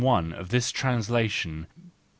[0.35, 1.91] of this Translation, pp.